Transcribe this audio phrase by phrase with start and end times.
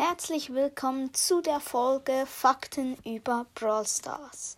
[0.00, 4.56] Herzlich willkommen zu der Folge Fakten über Brawl Stars.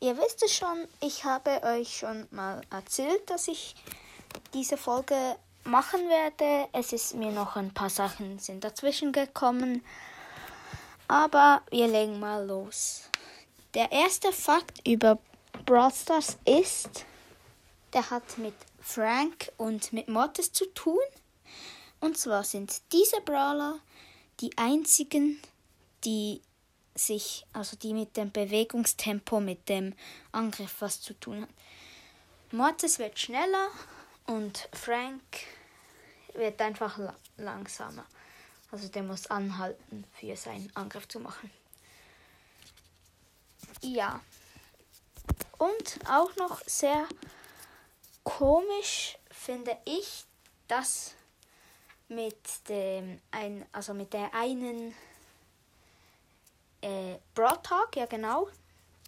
[0.00, 3.76] Ihr wisst es schon, ich habe euch schon mal erzählt, dass ich
[4.52, 6.68] diese Folge machen werde.
[6.72, 9.84] Es ist mir noch ein paar Sachen sind dazwischen gekommen,
[11.06, 13.02] aber wir legen mal los.
[13.74, 15.16] Der erste Fakt über
[15.64, 17.06] Brawl Stars ist,
[17.92, 20.98] der hat mit Frank und mit Mortis zu tun.
[22.00, 23.78] Und zwar sind diese Brawler
[24.42, 25.40] die einzigen,
[26.04, 26.42] die
[26.94, 29.94] sich, also die mit dem Bewegungstempo, mit dem
[30.32, 31.48] Angriff was zu tun hat.
[32.50, 33.68] Mortis wird schneller
[34.26, 35.22] und Frank
[36.34, 38.04] wird einfach la langsamer.
[38.70, 41.50] Also der muss anhalten, für seinen Angriff zu machen.
[43.80, 44.20] Ja.
[45.58, 47.06] Und auch noch sehr
[48.24, 50.24] komisch finde ich,
[50.68, 51.14] dass
[52.14, 54.94] mit dem ein, also mit der einen
[56.80, 58.48] äh, Brawl Talk, ja genau,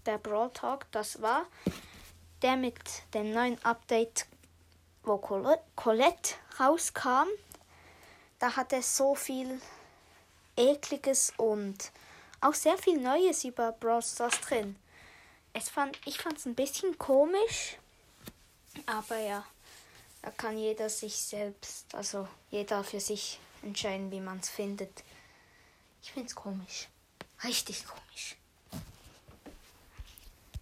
[0.06, 1.46] der Brawl Talk, das war
[2.42, 2.78] der mit
[3.14, 4.26] dem neuen Update,
[5.02, 7.28] wo Colette rauskam.
[8.38, 9.60] Da hat es so viel
[10.56, 11.90] ekliges und
[12.40, 14.76] auch sehr viel Neues über Brawl Stars drin.
[15.54, 17.78] Es fand, ich fand es ein bisschen komisch,
[18.86, 19.44] aber ja.
[20.24, 25.04] Da kann jeder sich selbst, also jeder für sich entscheiden, wie man es findet.
[26.02, 26.88] Ich finde es komisch.
[27.44, 28.36] Richtig komisch.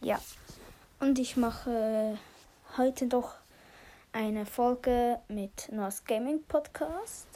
[0.00, 0.20] Ja.
[0.98, 2.18] Und ich mache
[2.76, 3.34] heute doch
[4.10, 7.28] eine Folge mit Nas Gaming Podcast.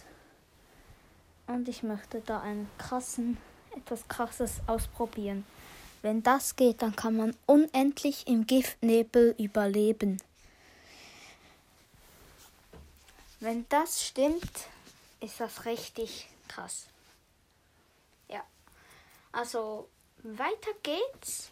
[1.47, 3.37] Und ich möchte da einen krassen,
[3.77, 5.47] etwas krasses ausprobieren.
[6.03, 10.21] Wenn das geht, dann kann man unendlich im Giftnebel überleben.
[13.41, 14.69] Wenn das stimmt,
[15.21, 16.87] ist das richtig krass.
[18.29, 18.43] Ja.
[19.33, 19.89] Also
[20.23, 21.51] weiter geht's.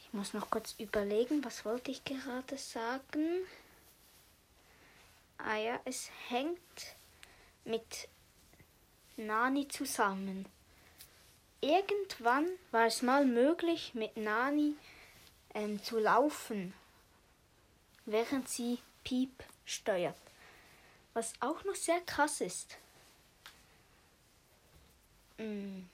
[0.00, 3.46] Ich muss noch kurz überlegen, was wollte ich gerade sagen.
[5.38, 6.96] Ah ja, es hängt
[7.64, 8.08] mit
[9.16, 10.46] Nani zusammen.
[11.60, 14.74] Irgendwann war es mal möglich, mit Nani
[15.54, 16.74] ähm, zu laufen
[18.06, 20.16] während sie Piep steuert.
[21.14, 22.76] Was auch noch sehr krass ist.
[25.38, 25.88] Hm.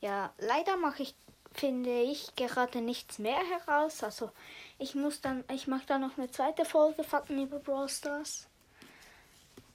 [0.00, 1.14] Ja, leider mache ich,
[1.52, 4.02] finde ich, gerade nichts mehr heraus.
[4.02, 4.30] Also
[4.78, 8.46] ich muss dann, ich mache dann noch eine zweite Folge Fakten über Brawl Stars.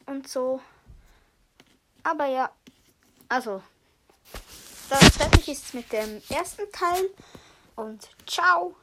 [0.06, 0.62] Und so.
[2.04, 2.52] Aber ja,
[3.28, 3.62] also,
[4.90, 7.10] das fertig ist mit dem ersten Teil.
[7.76, 8.76] Und ciao!